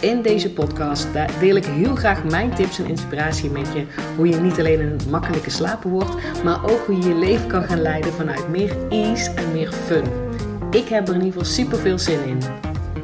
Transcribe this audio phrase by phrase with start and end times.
[0.00, 1.08] In deze podcast
[1.40, 3.86] deel ik heel graag mijn tips en inspiratie met je.
[4.16, 7.62] Hoe je niet alleen een makkelijke slaper wordt, maar ook hoe je je leven kan
[7.62, 10.04] gaan leiden vanuit meer ease en meer fun.
[10.70, 12.38] Ik heb er in ieder geval super veel zin in.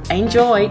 [0.09, 0.69] Enjoy!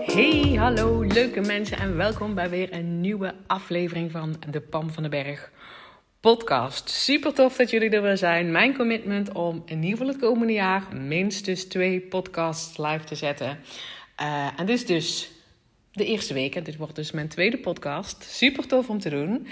[0.00, 5.02] Hey, hallo leuke mensen en welkom bij weer een nieuwe aflevering van de Pam van
[5.02, 5.50] den Berg
[6.24, 6.90] podcast.
[6.90, 8.50] Super tof dat jullie er weer zijn.
[8.50, 13.58] Mijn commitment om in ieder geval het komende jaar minstens twee podcasts live te zetten.
[14.20, 15.30] Uh, en dit is dus
[15.92, 16.54] de eerste week.
[16.54, 18.22] En dit wordt dus mijn tweede podcast.
[18.22, 19.46] Super tof om te doen.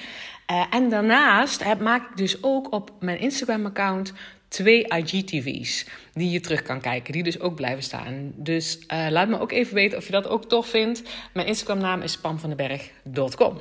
[0.50, 4.12] Uh, en daarnaast maak ik dus ook op mijn Instagram-account
[4.48, 8.32] twee IGTV's die je terug kan kijken, die dus ook blijven staan.
[8.36, 11.02] Dus uh, laat me ook even weten of je dat ook tof vindt.
[11.32, 13.60] Mijn Instagram-naam is pamvandenberg.com.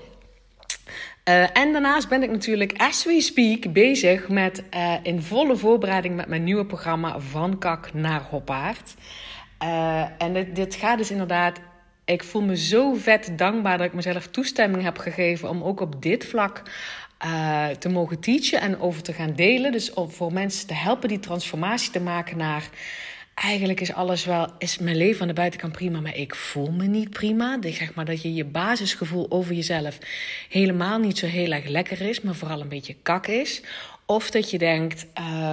[1.30, 6.16] Uh, en daarnaast ben ik natuurlijk, as we speak, bezig met uh, in volle voorbereiding
[6.16, 8.94] met mijn nieuwe programma Van Kak naar Hoppaard.
[9.63, 11.59] Uh, en dit, dit gaat dus inderdaad.
[12.05, 16.02] Ik voel me zo vet dankbaar dat ik mezelf toestemming heb gegeven om ook op
[16.02, 16.61] dit vlak
[17.80, 19.72] te mogen teachen en over te gaan delen.
[19.72, 22.69] Dus om voor mensen te helpen die transformatie te maken naar
[23.42, 26.86] eigenlijk is alles wel, is mijn leven aan de buitenkant prima, maar ik voel me
[26.86, 27.58] niet prima.
[27.58, 29.97] Dus zeg maar dat je je basisgevoel over jezelf
[30.50, 33.62] helemaal niet zo heel erg lekker is, maar vooral een beetje kak is.
[34.06, 35.06] Of dat je denkt,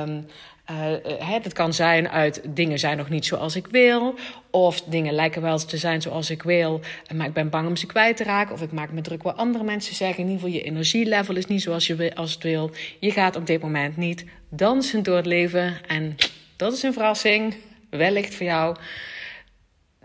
[0.02, 0.26] um,
[0.70, 4.14] uh, het kan zijn uit dingen zijn nog niet zoals ik wil.
[4.50, 6.80] Of dingen lijken wel te zijn zoals ik wil,
[7.14, 8.54] maar ik ben bang om ze kwijt te raken.
[8.54, 10.24] Of ik maak me druk wat andere mensen zeggen.
[10.24, 12.70] In ieder geval, je energielevel is niet zoals je als het wil.
[13.00, 15.86] Je gaat op dit moment niet dansen door het leven.
[15.86, 16.16] En
[16.56, 17.54] dat is een verrassing
[17.90, 18.76] wellicht voor jou.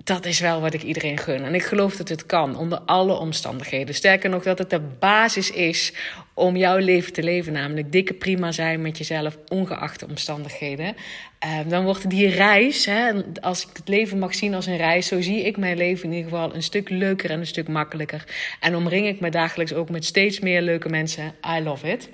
[0.03, 1.43] Dat is wel wat ik iedereen gun.
[1.43, 3.95] En ik geloof dat het kan onder alle omstandigheden.
[3.95, 5.93] Sterker nog, dat het de basis is
[6.33, 7.53] om jouw leven te leven.
[7.53, 10.95] Namelijk dikke prima zijn met jezelf, ongeacht de omstandigheden.
[11.45, 13.11] Uh, dan wordt die reis, hè,
[13.41, 16.15] als ik het leven mag zien als een reis, zo zie ik mijn leven in
[16.15, 18.23] ieder geval een stuk leuker en een stuk makkelijker.
[18.59, 21.35] En omring ik me dagelijks ook met steeds meer leuke mensen.
[21.57, 22.09] I love it.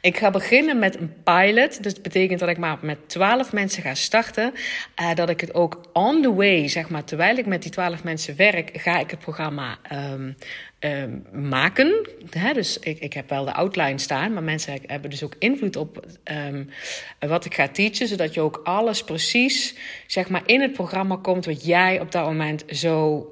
[0.00, 1.82] Ik ga beginnen met een pilot.
[1.82, 4.52] Dus dat betekent dat ik maar met 12 mensen ga starten.
[5.00, 8.04] Uh, dat ik het ook on the way, zeg maar, terwijl ik met die 12
[8.04, 10.36] mensen werk, ga ik het programma um,
[10.80, 12.08] um, maken.
[12.30, 12.52] Hè?
[12.52, 16.06] Dus ik, ik heb wel de outline staan, maar mensen hebben dus ook invloed op
[16.24, 16.70] um,
[17.18, 18.08] wat ik ga teachen.
[18.08, 19.74] Zodat je ook alles precies,
[20.06, 23.28] zeg maar, in het programma komt wat jij op dat moment zo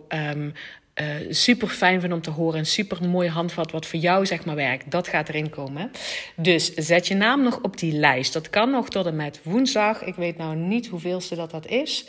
[1.01, 2.59] uh, super fijn vind om te horen.
[2.59, 4.91] Een super mooi handvat wat voor jou zeg maar werkt.
[4.91, 5.91] Dat gaat erin komen.
[6.37, 8.33] Dus zet je naam nog op die lijst.
[8.33, 10.05] Dat kan nog tot en met woensdag.
[10.05, 12.07] Ik weet nou niet hoeveelste dat dat is.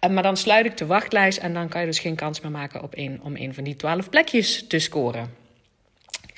[0.00, 2.50] Uh, maar dan sluit ik de wachtlijst en dan kan je dus geen kans meer
[2.50, 5.44] maken op om een van die twaalf plekjes te scoren.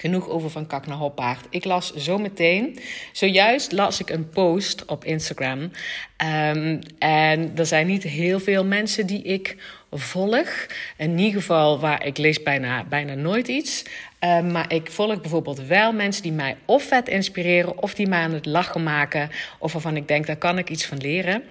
[0.00, 1.46] Genoeg over van kak naar hoppaard.
[1.50, 2.78] Ik las zo meteen.
[3.12, 5.58] Zojuist las ik een post op Instagram.
[5.58, 9.56] Um, en er zijn niet heel veel mensen die ik
[9.92, 10.66] volg.
[10.96, 13.84] In ieder geval waar ik lees bijna, bijna nooit iets.
[14.20, 17.82] Um, maar ik volg bijvoorbeeld wel mensen die mij of vet inspireren...
[17.82, 19.30] of die mij aan het lachen maken...
[19.58, 21.42] of waarvan ik denk, daar kan ik iets van leren...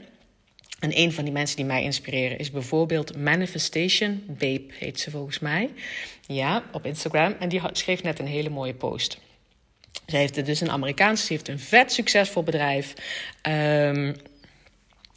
[0.80, 5.40] En een van die mensen die mij inspireren is bijvoorbeeld Manifestation Babe, heet ze volgens
[5.40, 5.70] mij.
[6.28, 7.36] Ja, op Instagram.
[7.40, 9.18] En die schreef net een hele mooie post.
[10.08, 12.94] Ze heeft dus een Amerikaanse, ze heeft een vet succesvol bedrijf.
[13.42, 14.16] Um,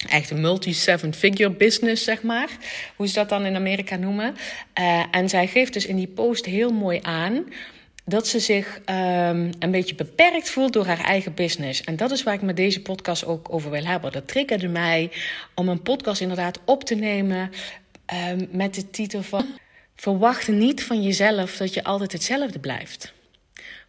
[0.08, 2.48] echt een multi-seven-figure business, zeg maar.
[2.96, 4.36] Hoe ze dat dan in Amerika noemen.
[4.80, 7.44] Uh, en zij geeft dus in die post heel mooi aan
[8.04, 11.80] dat ze zich um, een beetje beperkt voelt door haar eigen business.
[11.80, 14.12] En dat is waar ik met deze podcast ook over wil hebben.
[14.12, 15.10] Dat triggerde mij
[15.54, 17.50] om een podcast inderdaad op te nemen
[18.28, 19.46] um, met de titel van...
[19.96, 23.12] Verwacht niet van jezelf dat je altijd hetzelfde blijft.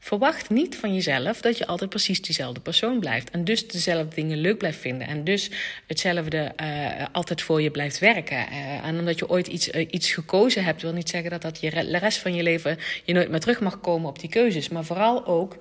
[0.04, 3.30] Verwacht niet van jezelf dat je altijd precies diezelfde persoon blijft.
[3.30, 5.08] En dus dezelfde dingen leuk blijft vinden.
[5.08, 5.52] En dus
[5.88, 8.38] hetzelfde uh, altijd voor je blijft werken.
[8.38, 11.60] Uh, en omdat je ooit iets, uh, iets gekozen hebt, wil niet zeggen dat dat
[11.62, 14.70] je de rest van je leven je nooit meer terug mag komen op die keuzes.
[14.70, 15.58] Maar vooral ook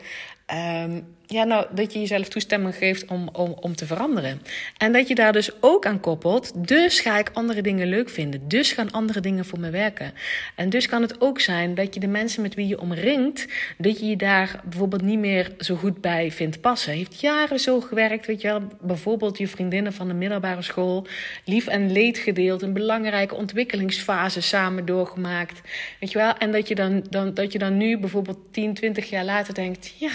[0.51, 1.01] ehm,
[1.31, 4.43] ja, nou, dat je jezelf toestemming geeft om, om, om te veranderen.
[4.77, 6.67] En dat je daar dus ook aan koppelt.
[6.69, 8.49] Dus ga ik andere dingen leuk vinden.
[8.49, 10.13] Dus gaan andere dingen voor me werken.
[10.55, 13.47] En dus kan het ook zijn dat je de mensen met wie je omringt,
[13.79, 16.93] dat je je daar bijvoorbeeld niet meer zo goed bij vindt passen.
[16.93, 18.63] Heeft jaren zo gewerkt, weet je wel.
[18.81, 21.07] Bijvoorbeeld je vriendinnen van de middelbare school.
[21.45, 22.63] Lief en leed gedeeld.
[22.63, 25.61] Een belangrijke ontwikkelingsfase samen doorgemaakt.
[26.01, 26.35] Weet je wel.
[26.35, 29.95] En dat je dan, dan, dat je dan nu bijvoorbeeld 10, 20 jaar later denkt:
[29.99, 30.11] ja.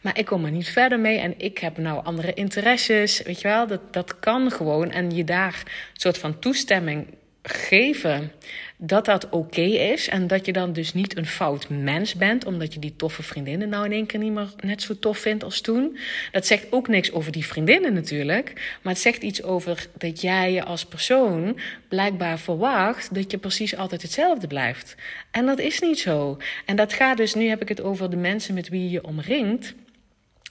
[0.00, 3.22] Maar ik kom er niet verder mee en ik heb nou andere interesses.
[3.22, 4.90] Weet je wel, dat, dat kan gewoon.
[4.90, 7.06] En je daar een soort van toestemming
[7.48, 8.32] geven
[8.76, 10.08] dat dat oké is.
[10.08, 13.68] En dat je dan dus niet een fout mens bent, omdat je die toffe vriendinnen
[13.68, 15.98] nou in één keer niet meer net zo tof vindt als toen.
[16.32, 18.78] Dat zegt ook niks over die vriendinnen natuurlijk.
[18.82, 21.58] Maar het zegt iets over dat jij je als persoon
[21.88, 24.94] blijkbaar verwacht dat je precies altijd hetzelfde blijft.
[25.30, 26.36] En dat is niet zo.
[26.66, 29.04] En dat gaat dus, nu heb ik het over de mensen met wie je je
[29.04, 29.74] omringt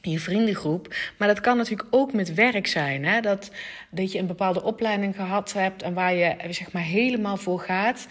[0.02, 0.96] je vriendengroep.
[1.18, 3.06] Maar dat kan natuurlijk ook met werk zijn.
[3.06, 3.22] Hè?
[3.22, 3.52] Dat,
[3.90, 8.08] dat je een bepaalde opleiding gehad hebt en waar je zeg maar helemaal voor gaat.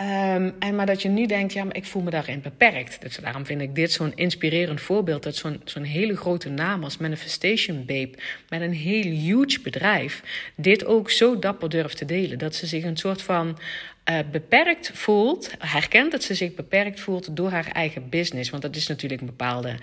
[0.00, 3.02] Um, en maar dat je nu denkt, ja, maar ik voel me daarin beperkt.
[3.02, 5.22] Dus daarom vind ik dit zo'n inspirerend voorbeeld.
[5.22, 8.10] Dat zo'n zo'n hele grote naam als Manifestation Babe,
[8.48, 10.22] met een heel huge bedrijf,
[10.56, 12.38] dit ook zo dapper durft te delen.
[12.38, 13.58] Dat ze zich een soort van
[14.10, 18.50] uh, beperkt voelt, herkent dat ze zich beperkt voelt door haar eigen business.
[18.50, 19.74] Want dat is natuurlijk een bepaalde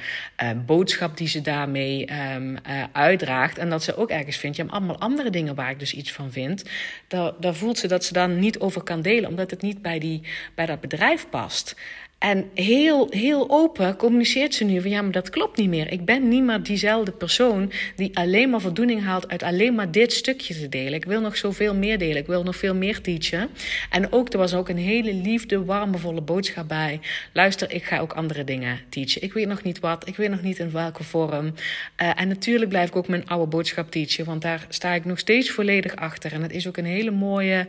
[0.44, 3.58] uh, boodschap die ze daarmee um, uh, uitdraagt.
[3.58, 6.32] En dat ze ook ergens vindt, ja, allemaal andere dingen waar ik dus iets van
[6.32, 6.64] vind.
[7.08, 10.22] Daar voelt ze dat ze dan niet over kan delen, omdat het niet bij, die,
[10.56, 11.76] bij dat bedrijf past.
[12.18, 15.92] En heel, heel open communiceert ze nu van ja, maar dat klopt niet meer.
[15.92, 20.14] Ik ben niet meer diezelfde persoon die alleen maar voldoening haalt uit alleen maar dit
[20.14, 20.94] stukje te delen.
[20.94, 22.18] Ik wil nog zoveel meer delen.
[22.18, 23.50] Ik wil nog veel meer teachen.
[23.90, 27.00] En ook, er was ook een hele liefde, warmevolle boodschap bij.
[27.34, 29.22] Luister, ik ga ook andere dingen teachen.
[29.22, 31.46] Ik weet nog niet wat, ik weet nog niet in welke vorm.
[31.46, 35.20] Uh, en natuurlijk blijf ik ook mijn oude boodschap teachen, want daar sta ik nog
[35.20, 36.34] steeds volledig achter.
[36.34, 37.68] En het is ook een hele mooie,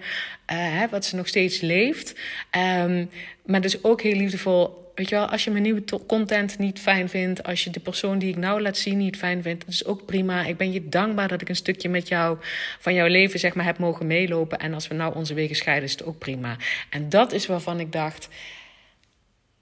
[0.54, 2.14] hè, wat ze nog steeds leeft.
[2.82, 3.10] Um,
[3.48, 4.86] maar dus ook heel liefdevol.
[4.94, 8.18] Weet je wel, als je mijn nieuwe content niet fijn vindt, als je de persoon
[8.18, 10.44] die ik nou laat zien niet fijn vindt, dat is ook prima.
[10.44, 12.38] Ik ben je dankbaar dat ik een stukje met jou
[12.78, 14.58] van jouw leven zeg maar heb mogen meelopen.
[14.58, 16.56] En als we nou onze wegen scheiden, is het ook prima.
[16.90, 18.28] En dat is waarvan ik dacht,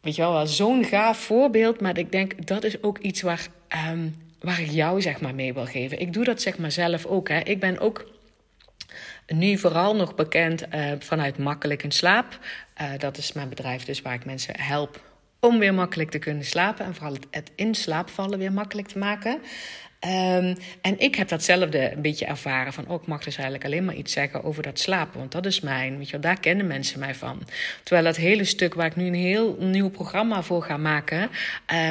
[0.01, 1.81] weet je wel, zo'n gaaf voorbeeld.
[1.81, 3.47] Maar ik denk dat is ook iets waar,
[3.91, 6.01] um, waar ik jou zeg maar mee wil geven.
[6.01, 7.29] Ik doe dat zeg maar zelf ook.
[7.29, 7.41] Hè.
[7.41, 8.07] Ik ben ook
[9.27, 12.39] nu vooral nog bekend uh, vanuit Makkelijk in Slaap.
[12.81, 15.01] Uh, dat is mijn bedrijf dus waar ik mensen help
[15.47, 16.85] om weer makkelijk te kunnen slapen.
[16.85, 19.41] En vooral het, in slaap vallen weer makkelijk te maken.
[20.05, 23.85] Um, en ik heb datzelfde een beetje ervaren van, oh, ik mag dus eigenlijk alleen
[23.85, 26.99] maar iets zeggen over dat slapen, want dat is mijn, weet je daar kennen mensen
[26.99, 27.43] mij van.
[27.83, 31.31] Terwijl dat hele stuk waar ik nu een heel nieuw programma voor ga maken,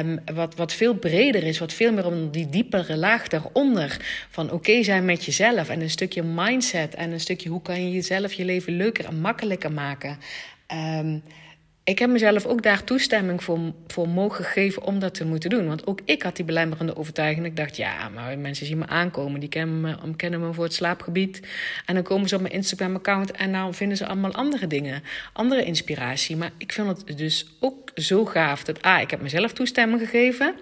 [0.00, 3.96] um, wat, wat veel breder is, wat veel meer om die diepere laag daaronder,
[4.30, 7.90] van oké zijn met jezelf en een stukje mindset en een stukje hoe kan je
[7.90, 10.18] jezelf je leven leuker en makkelijker maken.
[10.72, 11.22] Um,
[11.86, 15.66] ik heb mezelf ook daar toestemming voor, voor mogen geven om dat te moeten doen.
[15.66, 17.46] Want ook ik had die belemmerende overtuiging.
[17.46, 19.40] Ik dacht, ja, maar mensen zien me aankomen.
[19.40, 21.40] Die kennen me, kennen me voor het slaapgebied.
[21.84, 25.02] En dan komen ze op mijn Instagram-account en dan vinden ze allemaal andere dingen.
[25.32, 26.36] Andere inspiratie.
[26.36, 30.54] Maar ik vind het dus ook zo gaaf dat A, ik heb mezelf toestemming gegeven.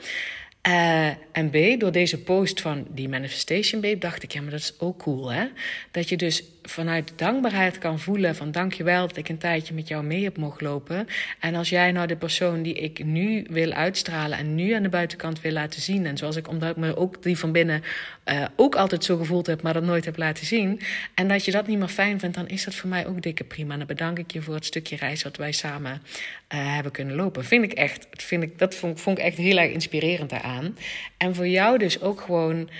[0.68, 4.60] Uh, en B, door deze post van die Manifestation Babe dacht ik, ja, maar dat
[4.60, 5.46] is ook cool, hè?
[5.90, 10.04] Dat je dus vanuit dankbaarheid kan voelen van dankjewel dat ik een tijdje met jou
[10.04, 11.06] mee heb mogen lopen.
[11.40, 14.88] En als jij nou de persoon die ik nu wil uitstralen en nu aan de
[14.88, 17.82] buitenkant wil laten zien, en zoals ik, omdat ik me ook die van binnen
[18.24, 20.80] uh, ook altijd zo gevoeld heb, maar dat nooit heb laten zien,
[21.14, 23.44] en dat je dat niet meer fijn vindt, dan is dat voor mij ook dikke
[23.44, 23.72] prima.
[23.72, 27.16] En dan bedank ik je voor het stukje reis wat wij samen uh, hebben kunnen
[27.16, 27.44] lopen.
[27.44, 30.76] Vind ik echt, vind ik, dat vond, vond ik echt heel erg inspirerend daaraan.
[31.16, 32.70] En voor jou dus ook gewoon.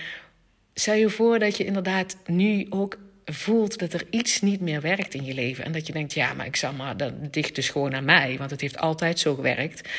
[0.73, 5.13] Stel je voor dat je inderdaad nu ook voelt dat er iets niet meer werkt
[5.13, 5.65] in je leven.
[5.65, 8.35] En dat je denkt, ja, maar ik zal maar, dat ligt dus gewoon aan mij.
[8.37, 9.89] Want het heeft altijd zo gewerkt.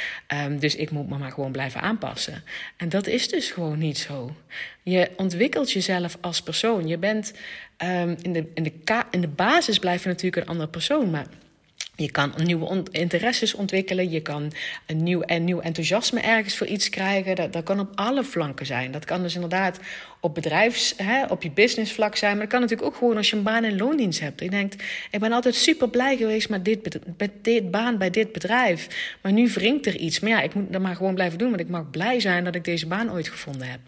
[0.45, 2.43] Um, dus ik moet me maar gewoon blijven aanpassen.
[2.77, 4.37] En dat is dus gewoon niet zo.
[4.83, 6.89] Je ontwikkelt jezelf als persoon.
[6.89, 7.33] Je bent
[7.85, 8.73] um, in, de, in, de
[9.11, 11.11] in de basis blijf je natuurlijk een andere persoon.
[11.11, 11.27] Maar
[11.97, 14.11] je kan nieuwe interesses ontwikkelen.
[14.11, 14.53] Je kan
[14.87, 17.37] een nieuw, een nieuw enthousiasme ergens voor iets krijgen.
[17.37, 18.91] Dat, dat kan op alle flanken zijn.
[18.91, 19.79] Dat kan dus inderdaad
[20.21, 22.33] op bedrijfs, hè, op je businessvlak zijn.
[22.33, 24.41] Maar dat kan natuurlijk ook gewoon als je een baan in loondienst hebt.
[24.41, 28.33] Je denkt, ik ben altijd super blij geweest met dit, met dit baan bij dit
[28.33, 28.89] bedrijf.
[29.21, 30.21] Maar nu wringt er iets.
[30.21, 31.49] Maar ja, ik moet dat maar gewoon blijven doen.
[31.49, 33.81] Want ik mag blij zijn dat ik deze baan ooit gevonden heb.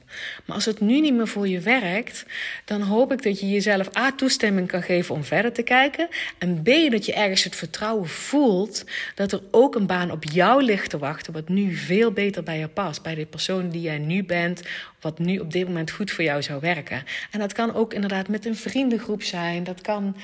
[0.45, 2.27] Maar als het nu niet meer voor je werkt,
[2.65, 6.09] dan hoop ik dat je jezelf A, toestemming kan geven om verder te kijken.
[6.39, 10.63] En B, dat je ergens het vertrouwen voelt dat er ook een baan op jou
[10.63, 13.99] ligt te wachten, wat nu veel beter bij je past, bij de persoon die jij
[13.99, 14.63] nu bent,
[15.01, 17.03] wat nu op dit moment goed voor jou zou werken.
[17.31, 20.17] En dat kan ook inderdaad met een vriendengroep zijn, dat kan,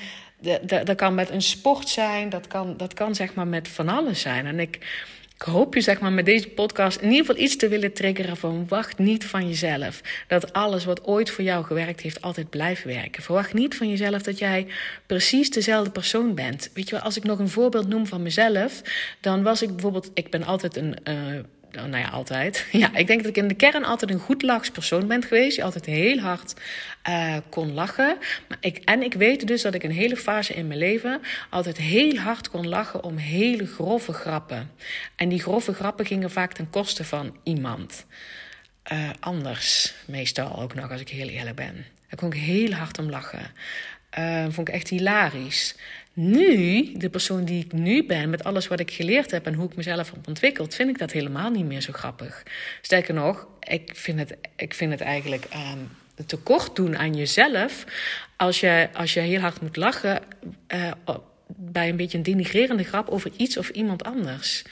[0.65, 4.21] dat kan met een sport zijn, dat kan, dat kan zeg maar met van alles
[4.21, 4.45] zijn.
[4.45, 4.79] En ik
[5.35, 8.37] ik hoop je zeg maar met deze podcast in ieder geval iets te willen triggeren
[8.37, 10.01] van wacht niet van jezelf.
[10.27, 13.23] Dat alles wat ooit voor jou gewerkt heeft altijd blijft werken.
[13.23, 14.67] Verwacht niet van jezelf dat jij
[15.05, 16.69] precies dezelfde persoon bent.
[16.73, 18.81] Weet je wel, als ik nog een voorbeeld noem van mezelf,
[19.21, 20.95] dan was ik bijvoorbeeld, ik ben altijd een...
[21.07, 21.39] Uh,
[21.75, 22.65] nou ja, altijd.
[22.71, 25.55] Ja, ik denk dat ik in de kern altijd een goed persoon ben geweest.
[25.55, 26.53] Die altijd heel hard
[27.09, 28.17] uh, kon lachen.
[28.47, 31.77] Maar ik, en ik weet dus dat ik een hele fase in mijn leven altijd
[31.77, 34.71] heel hard kon lachen om hele grove grappen.
[35.15, 38.05] En die grove grappen gingen vaak ten koste van iemand.
[38.91, 41.85] Uh, anders, meestal ook nog, als ik heel eerlijk ben.
[42.09, 43.51] Daar kon ik heel hard om lachen.
[44.19, 45.75] Uh, vond ik echt hilarisch.
[46.17, 49.69] Nu, de persoon die ik nu ben, met alles wat ik geleerd heb en hoe
[49.69, 52.43] ik mezelf heb ontwikkeld, vind ik dat helemaal niet meer zo grappig.
[52.81, 55.89] Sterker nog, ik vind het, ik vind het eigenlijk um,
[56.25, 57.85] tekort doen aan jezelf
[58.35, 60.21] als je, als je heel hard moet lachen
[60.67, 60.91] uh,
[61.47, 64.63] bij een beetje een denigrerende grap over iets of iemand anders.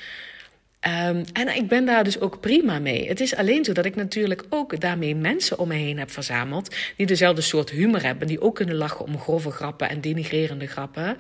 [0.88, 3.08] Um, en ik ben daar dus ook prima mee.
[3.08, 6.76] Het is alleen zo dat ik natuurlijk ook daarmee mensen om me heen heb verzameld.
[6.98, 8.28] die dezelfde soort humor hebben.
[8.28, 11.18] Die ook kunnen lachen om grove grappen en denigrerende grappen.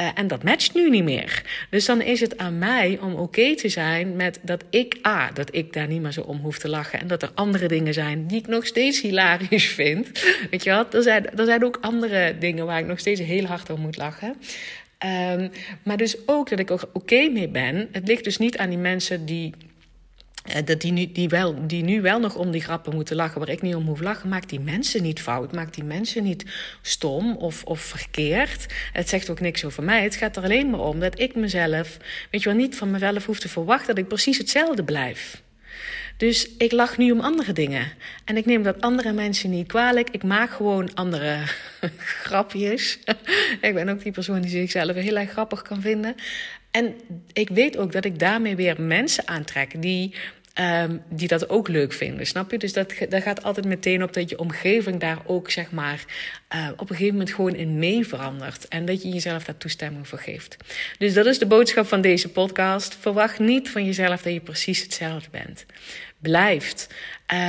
[0.00, 1.42] Uh, en dat matcht nu niet meer.
[1.70, 5.54] Dus dan is het aan mij om oké te zijn met dat ik, A, dat
[5.54, 7.00] ik daar niet meer zo om hoef te lachen.
[7.00, 10.24] En dat er andere dingen zijn die ik nog steeds hilarisch vind.
[10.50, 10.94] Weet je wat?
[10.94, 13.96] Er zijn, er zijn ook andere dingen waar ik nog steeds heel hard om moet
[13.96, 14.36] lachen.
[14.98, 15.50] Um,
[15.82, 17.88] maar dus ook dat ik er oké mee ben.
[17.92, 19.54] Het ligt dus niet aan die mensen die.
[20.48, 23.38] Uh, dat die, nu, die, wel, die nu wel nog om die grappen moeten lachen,
[23.38, 25.52] waar ik niet om hoef lachen, maakt die mensen niet fout.
[25.52, 26.44] Maakt die mensen niet
[26.82, 28.66] stom of, of verkeerd.
[28.92, 30.02] Het zegt ook niks over mij.
[30.02, 31.96] Het gaat er alleen maar om dat ik mezelf,
[32.30, 35.42] weet je wel, niet van mezelf hoef te verwachten dat ik precies hetzelfde blijf.
[36.16, 37.92] Dus ik lach nu om andere dingen.
[38.24, 40.10] En ik neem dat andere mensen niet kwalijk.
[40.10, 41.36] Ik maak gewoon andere
[42.22, 42.98] grapjes.
[43.60, 46.14] ik ben ook die persoon die zichzelf heel erg grappig kan vinden.
[46.70, 46.94] En
[47.32, 50.14] ik weet ook dat ik daarmee weer mensen aantrek die
[50.60, 52.58] Um, die dat ook leuk vinden, snap je?
[52.58, 56.04] Dus dat, dat gaat altijd meteen op dat je omgeving daar ook, zeg maar,
[56.54, 58.68] uh, op een gegeven moment gewoon in mee verandert.
[58.68, 60.56] En dat je jezelf daar toestemming voor geeft.
[60.98, 62.96] Dus dat is de boodschap van deze podcast.
[63.00, 65.66] Verwacht niet van jezelf dat je precies hetzelfde bent.
[66.18, 66.94] Blijft.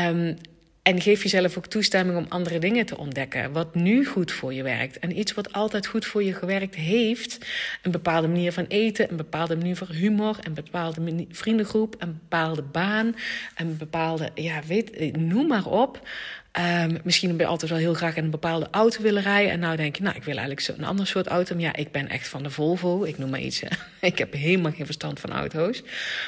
[0.08, 0.38] Um,
[0.86, 3.52] en geef jezelf ook toestemming om andere dingen te ontdekken.
[3.52, 5.00] Wat nu goed voor je werkt.
[5.00, 7.46] En iets wat altijd goed voor je gewerkt heeft.
[7.82, 12.62] Een bepaalde manier van eten, een bepaalde manier van humor, een bepaalde vriendengroep, een bepaalde
[12.62, 13.16] baan,
[13.56, 16.08] een bepaalde, ja, weet, noem maar op.
[16.58, 19.52] Um, misschien ben je altijd wel heel graag in een bepaalde auto willen rijden.
[19.52, 21.56] En nou denk je, nou, ik wil eigenlijk een ander soort auto.
[21.56, 23.04] Maar ja, ik ben echt van de Volvo.
[23.04, 23.62] Ik noem maar iets.
[24.02, 25.84] ik heb helemaal geen verstand van auto's.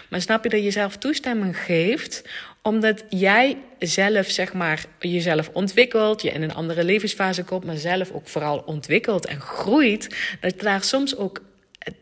[0.09, 2.23] Maar snap je dat je jezelf toestemming geeft
[2.61, 8.11] omdat jij zelf, zeg maar, jezelf ontwikkelt, je in een andere levensfase komt, maar zelf
[8.11, 11.41] ook vooral ontwikkelt en groeit, dat daar soms ook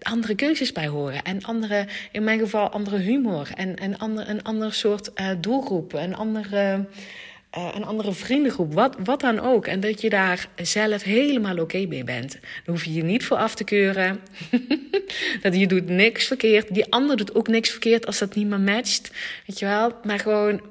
[0.01, 1.23] andere keuzes bij horen.
[1.23, 3.49] En andere, in mijn geval, andere humor.
[3.55, 5.93] En, en ander, een ander soort uh, doelgroep.
[5.93, 6.85] Een andere,
[7.55, 8.73] een andere vriendengroep.
[8.73, 9.67] Wat, wat dan ook.
[9.67, 12.31] En dat je daar zelf helemaal oké mee bent.
[12.31, 14.19] Daar hoef je je niet voor af te keuren.
[15.41, 16.73] dat je doet niks verkeerd.
[16.73, 19.11] Die ander doet ook niks verkeerd als dat niet meer matcht.
[19.45, 19.91] Weet je wel?
[20.03, 20.61] Maar gewoon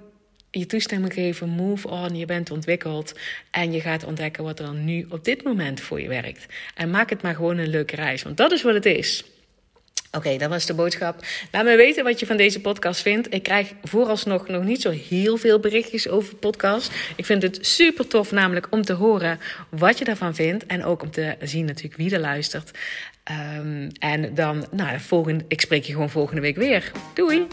[0.50, 3.18] je toestemming geven, move on, je bent ontwikkeld
[3.50, 6.46] en je gaat ontdekken wat er dan nu op dit moment voor je werkt.
[6.74, 9.24] En maak het maar gewoon een leuke reis, want dat is wat het is.
[10.16, 11.24] Oké, dat was de boodschap.
[11.52, 13.34] Laat me weten wat je van deze podcast vindt.
[13.34, 16.92] Ik krijg vooralsnog nog niet zo heel veel berichtjes over podcast.
[17.16, 20.66] Ik vind het super tof namelijk om te horen wat je daarvan vindt.
[20.66, 22.70] En ook om te zien natuurlijk wie er luistert.
[23.58, 26.92] Um, en dan, nou, volgende, ik spreek je gewoon volgende week weer.
[27.14, 27.46] Doei!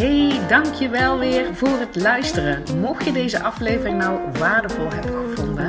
[0.00, 2.62] Hey, dankjewel weer voor het luisteren.
[2.78, 5.68] Mocht je deze aflevering nou waardevol hebben gevonden,